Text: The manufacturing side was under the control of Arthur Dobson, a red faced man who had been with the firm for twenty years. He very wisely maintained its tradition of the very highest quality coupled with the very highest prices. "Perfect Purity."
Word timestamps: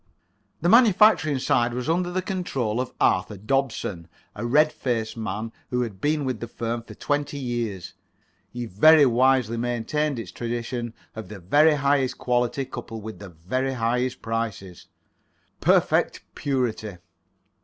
The 0.61 0.67
manufacturing 0.67 1.37
side 1.37 1.75
was 1.75 1.87
under 1.87 2.09
the 2.09 2.23
control 2.23 2.81
of 2.81 2.91
Arthur 2.99 3.37
Dobson, 3.37 4.07
a 4.33 4.43
red 4.47 4.73
faced 4.73 5.15
man 5.15 5.51
who 5.69 5.81
had 5.81 6.01
been 6.01 6.25
with 6.25 6.39
the 6.39 6.47
firm 6.47 6.81
for 6.81 6.95
twenty 6.95 7.37
years. 7.37 7.93
He 8.51 8.65
very 8.65 9.05
wisely 9.05 9.57
maintained 9.57 10.17
its 10.17 10.31
tradition 10.31 10.95
of 11.15 11.29
the 11.29 11.37
very 11.37 11.75
highest 11.75 12.17
quality 12.17 12.65
coupled 12.65 13.03
with 13.03 13.19
the 13.19 13.29
very 13.29 13.73
highest 13.73 14.23
prices. 14.23 14.87
"Perfect 15.59 16.23
Purity." 16.33 16.97